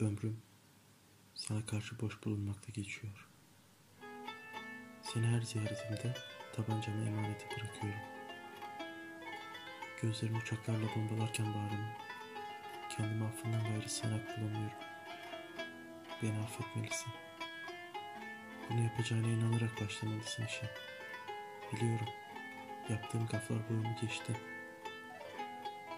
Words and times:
Ömrüm 0.00 0.42
sana 1.34 1.66
karşı 1.66 2.00
boş 2.00 2.24
bulunmakta 2.24 2.72
geçiyor. 2.72 3.28
Seni 5.02 5.26
her 5.26 5.42
ziyaretimde 5.42 6.14
tabancamı 6.56 7.06
emanete 7.06 7.46
bırakıyorum. 7.46 8.00
Gözlerimi 10.02 10.38
uçaklarla 10.38 10.86
bombalarken 10.96 11.46
bağrımı, 11.46 11.92
kendimi 12.96 13.24
affından 13.24 13.62
gayrı 13.62 13.88
sanak 13.88 14.38
bulamıyorum. 14.38 14.78
Beni 16.22 16.38
affetmelisin. 16.38 17.12
Bunu 18.70 18.80
yapacağına 18.80 19.26
inanarak 19.26 19.80
başlamalısın 19.80 20.46
işe. 20.46 20.70
Biliyorum, 21.72 22.08
yaptığım 22.88 23.26
gaflar 23.26 23.68
boyumu 23.68 23.96
geçti. 24.00 24.36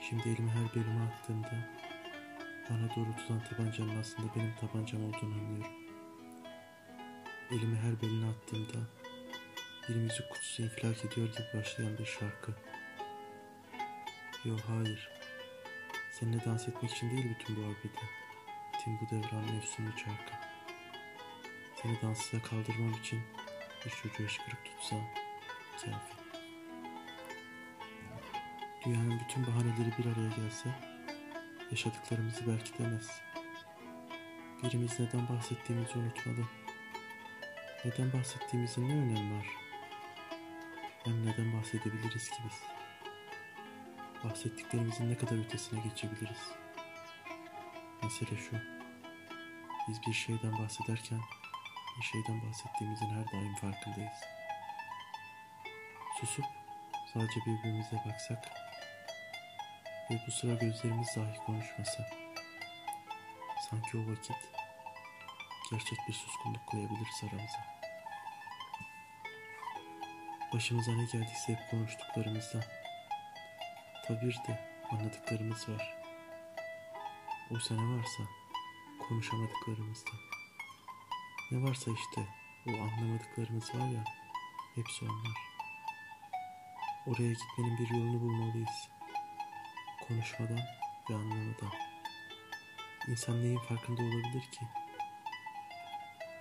Şimdi 0.08 0.28
elimi 0.28 0.50
her 0.50 0.74
bölüme 0.74 1.04
attığımda 1.04 1.91
bana 2.70 2.96
doğru 2.96 3.16
tutan 3.16 3.44
tabancanın 3.44 4.00
aslında 4.00 4.34
benim 4.36 4.54
tabancam 4.60 5.04
olduğunu 5.04 5.34
anlıyorum. 5.34 5.72
Elimi 7.50 7.76
her 7.76 8.02
beline 8.02 8.26
attığımda 8.26 8.78
bir 9.88 9.94
müzik 9.94 10.30
kutusu 10.30 10.62
infilak 10.62 11.04
ediyor 11.04 11.28
gibi 11.28 11.58
başlayan 11.58 11.98
bir 11.98 12.04
şarkı. 12.04 12.52
Yo 14.44 14.56
hayır. 14.66 15.10
Seninle 16.12 16.44
dans 16.44 16.68
etmek 16.68 16.90
için 16.90 17.10
değil 17.10 17.36
bütün 17.38 17.56
bu 17.56 17.60
arbede. 17.60 18.02
Tüm 18.84 19.00
bu 19.00 19.10
devran 19.10 19.56
efsunlu 19.56 19.90
şarkı. 19.90 20.34
Seni 21.82 22.02
danssıza 22.02 22.42
kaldırmam 22.42 22.92
için 22.92 23.20
bir 23.84 23.90
çocuğu 23.90 24.24
hışkırık 24.24 24.64
tutsam 24.64 25.00
kafi. 25.80 26.14
Dünyanın 28.84 29.20
bütün 29.20 29.46
bahaneleri 29.46 29.92
bir 29.98 30.04
araya 30.04 30.36
gelse 30.36 30.91
yaşadıklarımızı 31.72 32.46
belki 32.46 32.78
demez. 32.78 33.20
Birimiz 34.62 35.00
neden 35.00 35.28
bahsettiğimizi 35.28 35.98
unutmalı. 35.98 36.46
Neden 37.84 38.12
bahsettiğimizin 38.12 38.88
ne 38.88 38.92
önemi 38.92 39.38
var? 39.38 39.46
Hem 41.04 41.26
neden 41.26 41.58
bahsedebiliriz 41.58 42.30
ki 42.30 42.36
biz? 42.44 42.62
Bahsettiklerimizin 44.24 45.10
ne 45.10 45.16
kadar 45.16 45.44
ötesine 45.44 45.80
geçebiliriz? 45.80 46.52
Mesele 48.02 48.40
şu. 48.40 48.56
Biz 49.88 50.02
bir 50.06 50.12
şeyden 50.12 50.58
bahsederken 50.58 51.20
bir 51.98 52.04
şeyden 52.04 52.48
bahsettiğimizin 52.48 53.10
her 53.10 53.32
daim 53.32 53.54
farkındayız. 53.54 54.20
Susup 56.20 56.44
sadece 57.14 57.40
birbirimize 57.46 57.96
baksak 58.06 58.44
ve 60.12 60.20
bu 60.26 60.30
sıra 60.30 60.54
gözlerimiz 60.54 61.16
dahi 61.16 61.36
konuşmasa 61.46 62.06
sanki 63.70 63.98
o 63.98 64.10
vakit 64.10 64.36
gerçek 65.70 65.98
bir 66.08 66.12
suskunluk 66.12 66.66
koyabiliriz 66.66 67.22
aramıza. 67.22 67.58
Başımıza 70.54 70.92
ne 70.92 71.04
geldiyse 71.04 71.52
hep 71.52 71.70
konuştuklarımızda. 71.70 72.60
Tabi 74.06 74.20
bir 74.20 74.34
de 74.48 74.60
anladıklarımız 74.90 75.68
var. 75.68 75.96
Oysa 77.50 77.74
ne 77.74 77.98
varsa 77.98 78.22
konuşamadıklarımızda. 79.08 80.10
Ne 81.50 81.62
varsa 81.62 81.90
işte 81.90 82.26
o 82.66 82.70
anlamadıklarımız 82.70 83.74
var 83.74 83.88
ya 83.88 84.04
hepsi 84.74 85.04
onlar. 85.04 85.38
Oraya 87.06 87.32
gitmenin 87.32 87.78
bir 87.78 87.90
yolunu 87.90 88.20
bulmalıyız. 88.20 88.91
Konuşmadan 90.12 90.60
ve 91.10 91.14
anlamadan. 91.14 91.72
İnsan 93.08 93.42
neyin 93.42 93.58
farkında 93.58 94.02
olabilir 94.02 94.40
ki? 94.40 94.60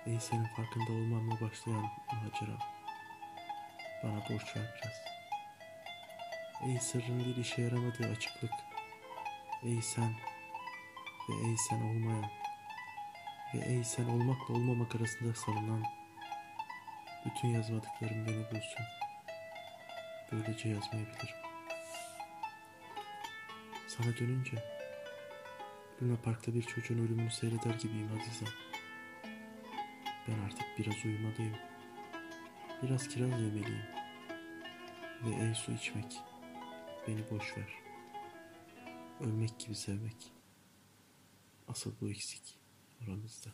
Ey 0.06 0.20
senin 0.20 0.44
farkında 0.44 0.92
olmamla 0.92 1.40
başlayan 1.40 1.90
macera. 2.12 2.58
Bana 4.02 4.16
borç 4.16 4.56
ver 4.56 4.74
biraz. 4.76 5.02
Ey 6.68 6.80
sırrın 6.80 7.24
bir 7.24 7.36
işe 7.36 7.62
yaramadığı 7.62 8.10
açıklık. 8.16 8.52
Ey 9.62 9.82
sen 9.82 10.14
ve 11.28 11.48
ey 11.48 11.56
sen 11.68 11.80
olmayan 11.80 12.30
ve 13.54 13.58
ey 13.58 13.84
sen 13.84 14.04
olmakla 14.04 14.54
olmamak 14.54 14.94
arasında 14.94 15.34
salınan 15.34 15.82
bütün 17.24 17.48
yazmadıklarım 17.48 18.26
beni 18.26 18.44
bulsun. 18.44 18.84
Böylece 20.32 20.68
yazmayabilirim. 20.68 21.41
Sana 23.96 24.16
dönünce 24.16 24.56
Luna 26.02 26.16
Park'ta 26.16 26.54
bir 26.54 26.62
çocuğun 26.62 26.98
ölümünü 26.98 27.30
seyreder 27.30 27.74
gibiyim 27.74 28.08
Azize. 28.20 28.46
Ben 30.28 30.38
artık 30.38 30.66
biraz 30.78 31.04
uyumalıyım. 31.04 31.56
Biraz 32.82 33.08
kiraz 33.08 33.30
yemeliyim. 33.30 33.82
Ve 35.22 35.46
ey 35.46 35.54
su 35.54 35.72
içmek. 35.72 36.20
Beni 37.08 37.30
boş 37.30 37.56
ver. 37.56 37.72
Ölmek 39.20 39.58
gibi 39.58 39.74
sevmek. 39.74 40.32
Asıl 41.68 41.92
bu 42.00 42.10
eksik 42.10 42.58
aramızda. 43.02 43.50